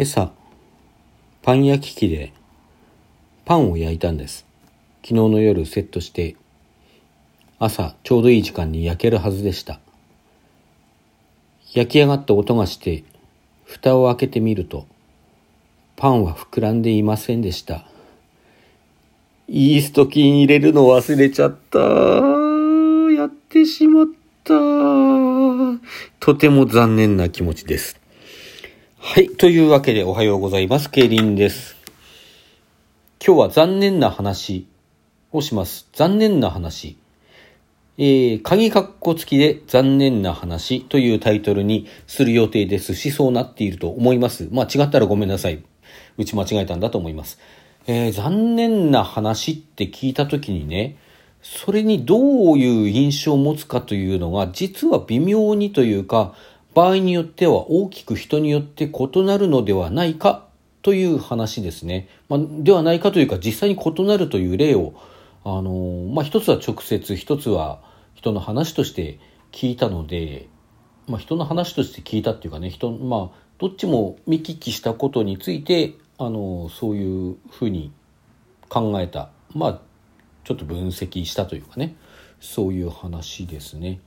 [0.00, 0.32] 今朝
[1.42, 2.32] パン焼き器で
[3.44, 4.46] パンを焼いたんです。
[5.02, 6.36] 昨日の夜セットして
[7.58, 9.78] 朝ちょうどいい時間に焼けるはずでした。
[11.74, 13.04] 焼き上がった音がして
[13.66, 14.86] 蓋を開けてみると
[15.96, 17.84] パンは膨らんでいませんでした。
[19.48, 21.78] イースト菌入れるの忘れちゃった。
[21.78, 24.06] やってしまっ
[24.44, 24.54] た。
[26.20, 27.99] とても残念な気持ちです。
[29.02, 29.30] はい。
[29.30, 30.90] というわけでおはようございます。
[30.90, 31.74] ケイリンです。
[33.26, 34.68] 今日は残念な話
[35.32, 35.88] をします。
[35.94, 36.98] 残念な話。
[37.96, 44.48] えー、鍵括弧付きで残念な話というタイトルにする予定ですし、そうなっていると思います。
[44.52, 45.64] まあ違ったらごめんなさい。
[46.18, 47.38] うち間違えたんだと思います。
[47.86, 50.98] えー、残念な話って聞いたときにね、
[51.40, 56.34] それにどういう印象を持つかというのが、実は微妙にというか、
[56.74, 60.46] 場合によっては大きく人によって異なるのではないか
[60.82, 62.08] という話ですね。
[62.28, 64.94] まあ、ではないかというか実際に異なるという例を、
[65.44, 67.82] あのまあ、一つは直接、一つは
[68.14, 69.18] 人の話として
[69.52, 70.48] 聞いたので、
[71.06, 77.92] まあ、人の話として聞いたっていうかね、人、まあ、どっちも見聞きしたことについて、あのそういうふうに
[78.68, 79.30] 考えた。
[79.54, 79.80] まあ、
[80.44, 81.96] ちょっと分析したというかね、
[82.40, 84.00] そういう話ですね。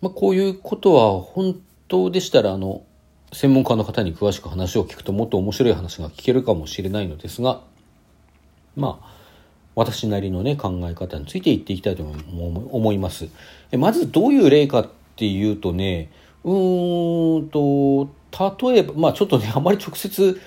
[0.00, 2.82] まあ、こういうことは本当でしたらあの
[3.32, 7.60] 専門家の方に詳しく話を聞くともっと面白い話が聞けるかもしれないのですが
[8.76, 9.18] まあ
[9.74, 13.28] 私なりのね考え方について言っていきたいと思います。
[13.76, 16.10] まずどういう例かっていうとね
[16.42, 18.10] うーんと
[18.72, 20.40] 例えばまあちょっとねあまり直接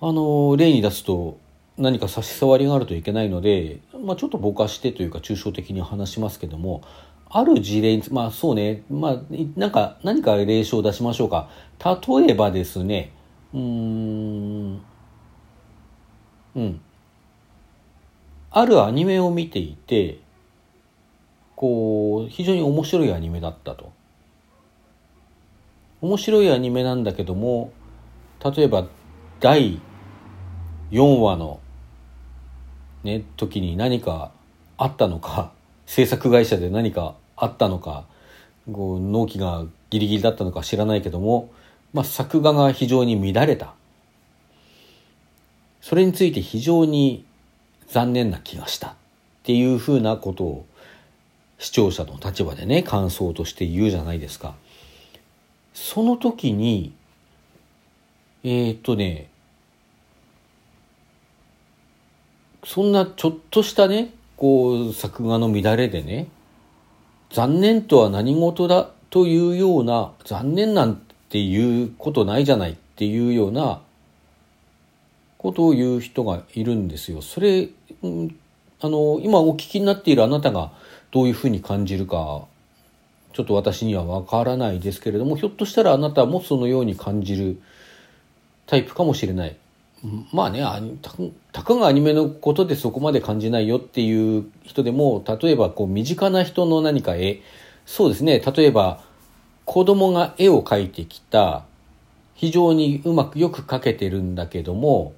[0.00, 1.38] あの例に出すと
[1.78, 6.82] 何か差し障りがあるといけないので、まあ、ちょっとぼかしてというか抽象的に話しますけども
[7.32, 9.16] ある事例まあそうね、まあ、
[9.56, 11.48] なんか、何か例書を出しましょうか。
[11.78, 13.12] 例えばですね、
[13.54, 14.80] うーん、
[16.56, 16.80] うん。
[18.50, 20.18] あるアニメを見ていて、
[21.54, 23.92] こう、非常に面白いアニメだったと。
[26.00, 27.72] 面白いアニメなんだけども、
[28.42, 28.88] 例えば
[29.38, 29.80] 第
[30.90, 31.60] 4話の
[33.04, 34.32] ね、時に何か
[34.76, 35.52] あったのか、
[35.90, 38.04] 制作会社で何かあったのか
[38.70, 41.50] こう納期がギリギリだったのか知らないけども、
[41.92, 43.74] まあ、作画が非常に乱れた
[45.80, 47.24] それについて非常に
[47.88, 48.94] 残念な気がしたっ
[49.42, 50.66] ていうふうなことを
[51.58, 54.54] 視聴者の立場でね感想として言うじゃないですか。
[55.74, 56.94] その時に
[58.44, 59.28] えー、っとね
[62.62, 66.28] そんなちょっとしたねこう作画の乱れでね
[67.30, 70.96] 残念とは何事だというような残念なん
[71.28, 73.82] ていうことないじゃないっていうような
[75.36, 77.20] ことを言う人がいるんですよ。
[77.20, 77.68] それ、
[78.02, 78.34] うん、
[78.80, 80.72] あの今お聞きになっているあなたが
[81.10, 82.46] どういうふうに感じるか
[83.34, 87.60] ちょっと私にはわからないですけれどもひょっとしたらあなたもそのように感じる
[88.66, 89.56] タイプかもしれない。
[90.32, 90.62] まあね
[91.02, 91.12] た
[91.52, 97.42] たかがアニメのことでそこまで感じないよっていう人でも例えばこう身近な人の何か絵
[97.84, 99.02] そうですね例えば
[99.66, 101.64] 子供が絵を描いてきた
[102.34, 105.12] 非常にうまくよく描けてるんだけども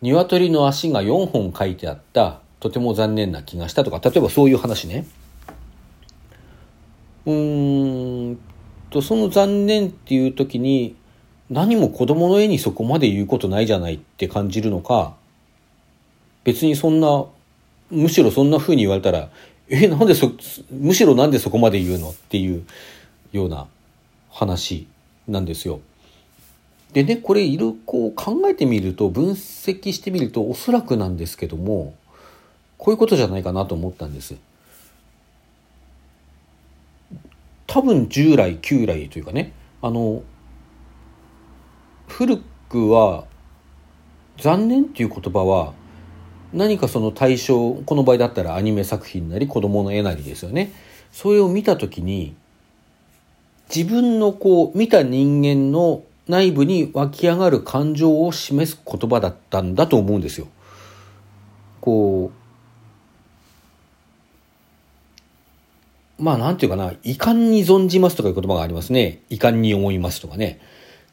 [0.00, 5.06] 鶏の足が4本描いてあったとても残念な気がしたとか例えばそういう話ね。
[7.26, 8.38] うーん
[8.90, 10.96] とその残念っていう時に
[11.50, 15.14] 何も子供の絵にそこまで言うことないじゃないって感じるのか、
[16.44, 17.24] 別にそんな、
[17.90, 19.30] むしろそんな風に言われたら、
[19.68, 20.32] え、なんでそ、
[20.70, 22.64] むしろなんでそこまで言うのっていう
[23.32, 23.66] ような
[24.30, 24.86] 話
[25.28, 25.80] なんですよ。
[26.92, 31.94] でね、これいる、こう考えてみると、分析してみると、おそらくなんですけども、
[32.78, 34.36] こういうことじゃないかなと思ったんです。
[37.66, 40.22] 多分従来、旧来というかね、あの、
[42.16, 42.36] 古
[42.68, 43.24] くは
[44.38, 45.72] 残念っていう言葉は
[46.52, 50.72] 何かその対象この場合だったらアニメ作品なり子供の絵なりですよね
[51.10, 52.36] それを見た時に
[53.74, 60.46] 自分のこう見た人間の内部に湧き上がる感情を示す言葉だったんだと思うんですよ。
[61.80, 62.30] こ
[66.20, 70.60] うまあなんていうかな遺憾に存じますとかいう言葉がありますね遺憾に思いますとかね。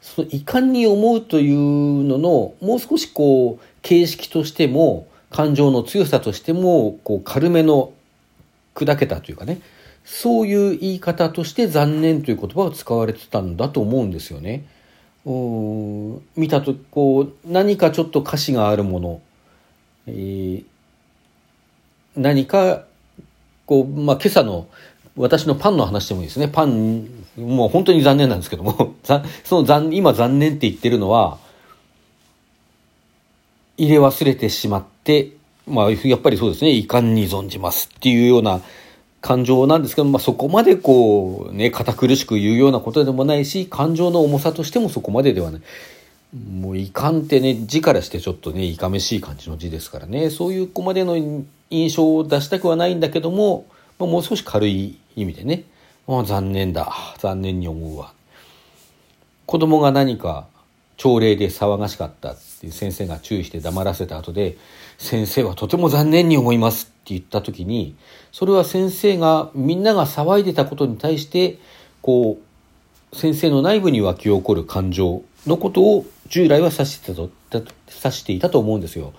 [0.02, 7.92] その遺憾に思うというののもう少しこう形式としても感情の強さとしてもこう軽めの
[8.74, 9.60] 砕けたというかね
[10.04, 14.66] そういう言い方として残念という言葉が使われてたんだと思うんですよね。
[15.24, 19.22] 見たとこう何かちょっと歌詞があるもの、
[20.08, 20.64] えー、
[22.16, 22.84] 何か
[23.66, 24.66] こう、まあ、今朝の
[25.16, 26.48] 私のパンの話でもいいですね。
[26.48, 27.06] パン、
[27.36, 28.94] もう本当に残念なんですけども、
[29.44, 31.38] その残、今残念って言ってるのは、
[33.76, 35.32] 入れ忘れてしまって、
[35.66, 38.60] まあ、やっぱりそうですね、遺憾に存じますっていうような
[39.20, 45.60] 感情なんですけど、まあ、そこまでこう、ね、堅苦しく言うようなことでもないし、感情の重さとしてもそこまでではない。
[46.50, 51.16] もう遺憾ってね、字からしてちょっとね、いかめしい感じの字ですからね、そういうこまでの
[51.70, 53.66] 印象を出したくはないんだけども、
[54.06, 55.64] もう少し軽い意味でね、
[56.06, 58.12] まあ、残念だ、残念に思うわ。
[59.46, 60.46] 子供が何か
[60.96, 64.56] 朝礼で騒がしかったっていう先生が注意して黙らせた後で、
[64.98, 67.96] 先生はとても残念に思いますって言った時に、
[68.30, 71.58] それは先生がみんなが騒いでたことに対して、
[72.02, 72.38] こ
[73.12, 79.12] う、先生の内部に湧き起こる感情のことを従来は指してたと、指していたと思うんですよ。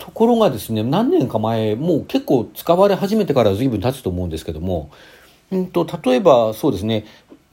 [0.00, 4.90] ところがですね、何年か前、もう結構使われ始めてから随分経つと思うんですけども、
[5.50, 7.04] うんと、例えばそうですね、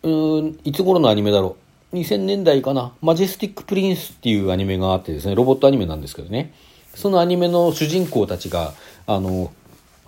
[0.03, 1.57] うん、いつ頃のアニメだろ
[1.94, 1.95] う。
[1.97, 2.94] 2000年代かな。
[3.01, 6.53] マジェスティック・プリンスっていうアニメがあってですね、ロボットアニメなんですけどね。
[6.95, 8.73] そのアニメの主人公たちが、
[9.05, 9.51] あの、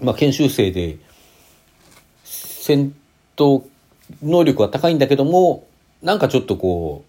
[0.02, 0.98] まあ、研修生で、
[2.24, 2.94] 戦
[3.36, 3.64] 闘
[4.24, 5.68] 能力は高いんだけども、
[6.02, 7.09] なんかちょっとこう、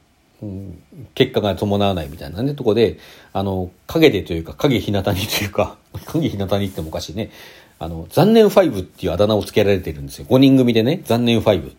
[1.14, 2.98] 結果が伴わないみたいなね、とこで、
[3.32, 5.76] あの、影でというか、影ひなたにというか、
[6.06, 7.30] 影ひなたにってもおかしいね。
[7.78, 10.26] あの、残念5っていうあだ名を付けられてるんですよ。
[10.28, 11.72] 5人組でね、残念5。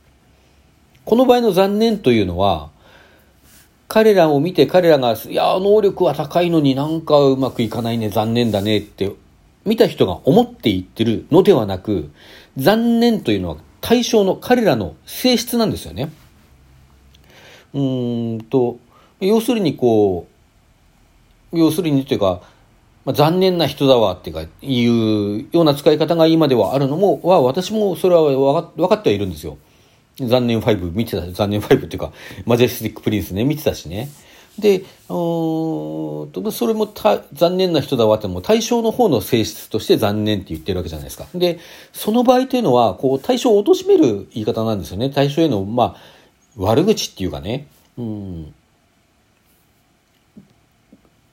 [1.06, 2.69] この場合の残念というのは、
[3.88, 9.12] 彼らを見て彼らが、いや、能力は高いのになんかうまくいかないね、残念だねって
[9.66, 12.12] 見た人が思って言ってるのではなく、
[12.58, 16.12] 残念というのは対象の彼らの性質なんですよね。
[17.73, 18.77] うんと、
[19.19, 20.27] 要するにこ
[21.53, 22.41] う、要するにというか、
[23.06, 28.23] まあ、残念な人だわっていうか、いうような使い方が今ではあるのも、は、私もそれは
[28.75, 29.57] 分かってはいるんですよ。
[30.19, 32.12] 残念5見てた、残念5っていうか、
[32.45, 34.09] マジェスティックプリンスね、見てたしね。
[34.59, 34.85] で、うん
[36.51, 36.88] それも
[37.33, 41.25] 残念な人だわっても対象の方の性質として残念って言ってるわけじゃないですか。
[41.33, 41.59] で、
[41.94, 45.09] その場合というのは、こう、対象を貶める言い方なんですよね。
[45.09, 45.95] 対象への、まあ、
[46.57, 47.68] 悪口っていうかね、
[47.98, 48.53] うん、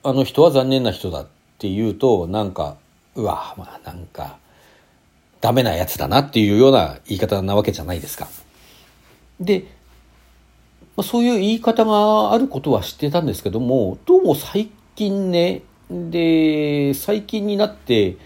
[0.03, 1.27] あの人は残念な人だっ
[1.57, 2.77] ていうと、なんか、
[3.15, 4.37] うわ、まあなんか、
[5.41, 8.27] ダメなやつだなっていうような言い方なわけじゃないですか。
[9.39, 9.65] で、
[10.95, 18.17] まあ、そういう言い方があることは知ってたんですけども、どうも最近ね、で、最近になって、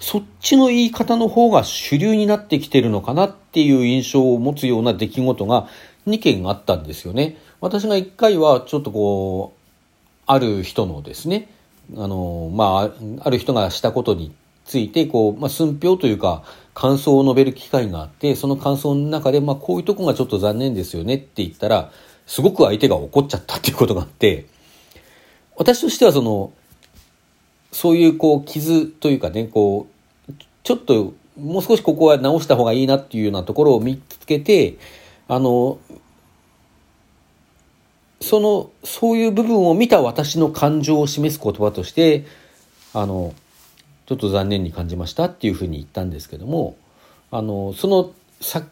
[0.00, 5.68] そっちの言い方の方が主流になってきてるのかなっていう印象を持つような出来事が
[6.06, 7.36] 2件あったんですよね。
[7.60, 9.58] 私が1回はちょっとこう、
[10.26, 11.48] ある人のですね、
[11.96, 14.34] あの、まあ、ある人がしたことに
[14.64, 21.90] ついて、こう、まあ、寸評というか、感想を述べる機会があって、その感想の中で、まあ、こういうとこがちょっと残念ですよねって言ったら、
[22.26, 24.46] すごく相手が怒っちゃったっていうことがあって、
[25.56, 26.52] 私としてはその、
[27.72, 29.86] そういうこう傷というかね、こ
[30.28, 30.32] う、
[30.62, 34.76] ちょっともう少しここは直した方がいいなっていうようなところを見つけて、
[35.28, 35.78] あの、
[38.20, 42.26] その、そういう部分を見た私の感情を示す言葉として、
[42.92, 43.34] あの、
[44.06, 46.76] ちょっと残念に感じましたっていうふうに言ったんですけども、
[47.30, 48.66] あの、その作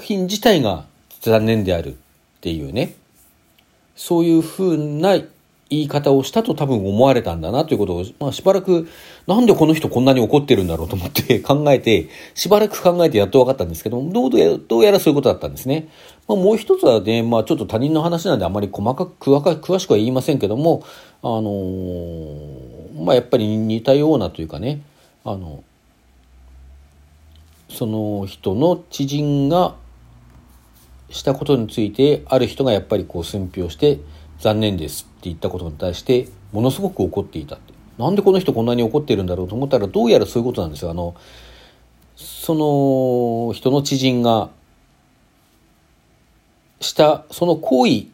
[0.00, 0.84] 品自体が
[1.20, 1.96] 残念であるっ
[2.40, 2.94] ていうね、
[3.96, 5.18] そういうふうな
[5.72, 8.88] 言い方をしたと多分思われたんだなということを、まあしばらく、
[9.26, 15.88] なんでこの人こんなに怒ってるんだろうと思って 考えて、しばらく考えてやっと分かったんですけども、どうやどうやらそういうことだったんですね。
[16.28, 20.82] まあ、もう一つはね、まあちょっと他人の話なんであまり細かく詳しくは言いませんけども、
[21.22, 24.82] あのー、まあやっぱり似たようなというかね、
[25.24, 25.64] あの、
[27.70, 29.74] その人の知人が
[31.08, 33.98] したことについて、ある人がやっぱりこう寸評して、
[34.38, 37.72] 残念です言ったことに対してものすごく怒っていたって。
[37.98, 40.90] なんでこの人こんなに怒ってるんだろうと思ったらどうやらそういうことなんですよ。
[40.90, 41.14] あの
[42.16, 44.50] その人の知人が
[46.80, 48.06] したその行為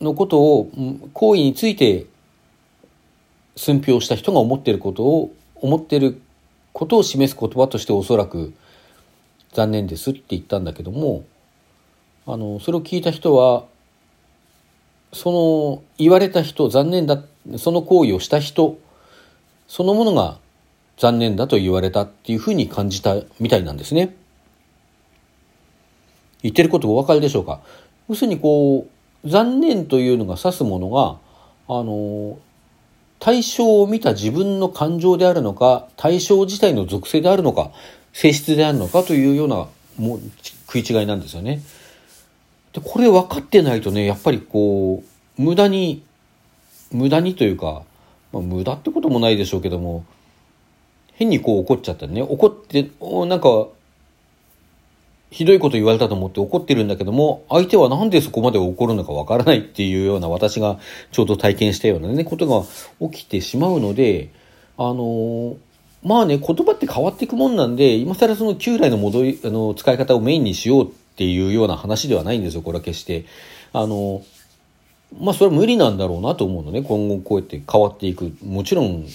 [0.00, 0.70] のことを
[1.12, 2.06] 行為について
[3.56, 6.20] 寸評した人が思っていることを思っている
[6.72, 8.52] ことを示す言葉としておそらく
[9.52, 11.24] 残念ですって言ったんだけども
[12.26, 13.64] あのそれを聞いた人は
[15.12, 17.22] その言われた人残念だ
[17.56, 18.78] その行為をした人
[19.68, 20.38] そのものが
[20.98, 24.14] 残念だと言われたっていうふうに感じたみたいなんですね。
[26.42, 27.60] 言ってることお分かりでしょうか？
[28.08, 28.86] 要するにこ
[29.24, 31.18] う、残念というのが指すものが、
[31.68, 32.38] あの、
[33.18, 37.72] 対象を見た自分の感情であるのか、対象自体の属性であるのか、
[38.12, 39.66] 性質であるのかというような
[39.98, 40.20] も
[40.66, 41.62] 食い違いなんですよね。
[42.76, 45.02] で、これ分かってないとね、やっぱりこ
[45.38, 46.02] う、無駄に、
[46.92, 47.82] 無駄にというか、
[48.32, 50.04] まあ、無駄ってこともないでしょうけども、
[51.14, 52.20] 変にこう怒っちゃったね。
[52.20, 52.90] 怒って、
[53.26, 53.68] なんか、
[55.30, 60.78] ひどいこと言われたと思って怒ってるんだけども、相手はなんでそこまで怒るのかわからないっていうような私が
[61.12, 62.66] ちょうど体験したようなね、ことが
[63.10, 64.30] 起きてしまうので、
[64.76, 65.56] あのー、
[66.04, 73.24] まあね、言葉って変わっていくもんなんで、今更その旧来の戻り、あの、使い方をメインにしようっていうような話ではないんですよ、これは決して。
[73.72, 74.22] あの、
[75.18, 78.36] まあそれは無理なんだろうなと思うのね、今後こうやって変わっていく。
[78.44, 79.06] もちろん、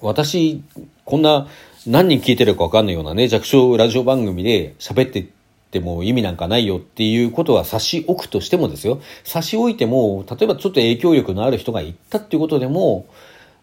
[0.00, 0.62] 私、
[1.04, 1.48] こんな
[1.86, 5.26] 何人聞いてるかわかんないようなね、弱小ラジオ番組で喋ってっ
[5.72, 9.00] ても意味なんかないよっていうことは差し置くとしてもですよ。
[9.24, 13.06] 差し置いても、例えばちょっと影響力のある人が言ったっていうことでも、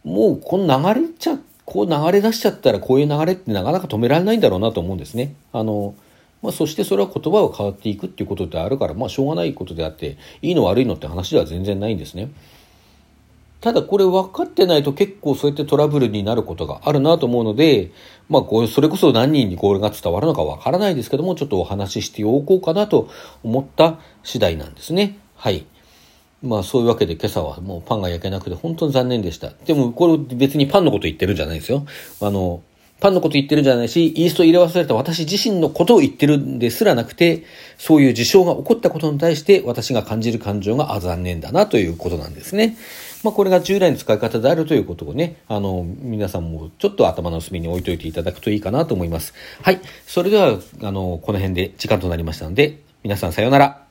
[0.03, 5.36] もうこの流れちゃ、こう流れ出しちゃったらこういう流れってなかなか止められないんだろうなと思うんですね。
[5.53, 5.93] あの、
[6.41, 12.31] まあ、そしてそれは言葉が変わっていくっていうことであるから、まあ、しょうがないことであって、いいの悪いのって話では全然ないんですね。
[13.62, 17.91] ただこれ分かってないと結構そうやってトラブルになることがあるなと思うので、
[18.29, 23.10] まあこうそれこそ何人にこれが伝わるのか分からないですけども、ちょっとお話ししておこうかなと
[23.43, 25.17] 思った次第なんですね。
[25.36, 25.65] はい。
[26.41, 29.51] まあそういうわけで今朝はもうパンが焼けなくて本当に残念でした。
[29.65, 31.86] でもこれ別にパンのこと言ってるんじゃないですよ。
[32.22, 32.62] あの、
[33.00, 37.44] パンのこと言ってるんじゃないし、イースト入れ忘れた私自身のことを言ってるんですらなくて、
[37.77, 42.77] そういう事象が起こったことに対して私が感じる感情が、あ、残念だなということなんですね。
[43.24, 49.34] まあ、これが従来の使い方であるということをね、あの、皆さんもちょっと頭の隅に置いといていただくといいかなと思います。
[49.62, 49.79] はい。
[50.06, 53.84] それでは、あの、この辺で時間となりましたので、皆さんさようなら。